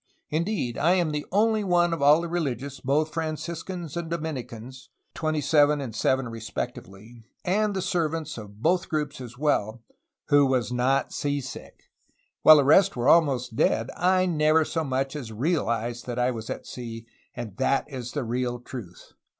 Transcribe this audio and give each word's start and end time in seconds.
Indeed 0.31 0.79
I 0.79 0.93
am 0.95 1.11
the 1.11 1.27
only 1.31 1.63
one 1.63 1.93
of 1.93 2.01
all 2.01 2.21
the 2.21 2.27
religious, 2.27 2.79
both 2.79 3.13
Franciscans 3.13 3.95
and 3.95 4.09
Domini 4.09 4.41
cans,2 4.41 5.27
and 7.45 7.75
the 7.75 7.81
servants 7.83 8.37
of 8.39 8.61
both 8.63 8.89
groups 8.89 9.21
as 9.21 9.37
well, 9.37 9.83
who 10.29 10.47
was 10.47 10.71
not 10.71 11.13
sea 11.13 11.39
sick; 11.39 11.83
while 12.41 12.57
the 12.57 12.63
rest 12.63 12.95
were 12.95 13.09
almost 13.09 13.55
dead, 13.55 13.91
I 13.95 14.25
never 14.25 14.65
so 14.65 14.83
much 14.83 15.15
as 15.15 15.31
realized 15.31 16.07
that 16.07 16.17
I 16.17 16.31
was 16.31 16.49
at 16.49 16.65
sea, 16.65 17.05
and 17.35 17.55
that 17.57 17.87
is 17.87 18.13
the 18.13 18.23
real 18.23 18.59
truth." 18.59 19.13